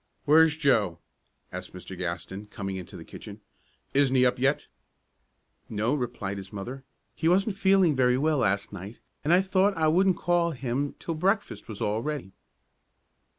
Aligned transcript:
"Where's 0.25 0.55
Joe?" 0.57 0.97
asked 1.51 1.73
Mr. 1.75 1.95
Gaston, 1.95 2.47
coming 2.47 2.75
into 2.75 2.97
the 2.97 3.05
kitchen. 3.05 3.39
"Isn't 3.93 4.15
he 4.15 4.25
up 4.25 4.39
yet?" 4.39 4.65
"No," 5.69 5.93
replied 5.93 6.37
the 6.39 6.49
mother. 6.55 6.83
"He 7.13 7.29
wasn't 7.29 7.55
feeling 7.55 7.95
very 7.95 8.17
well 8.17 8.39
last 8.39 8.73
night, 8.73 8.97
and 9.23 9.31
I 9.31 9.43
thought 9.43 9.77
I 9.77 9.89
wouldn't 9.89 10.17
call 10.17 10.53
him 10.53 10.93
till 10.97 11.13
breakfast 11.13 11.67
was 11.67 11.81
all 11.81 12.01
ready." 12.01 12.31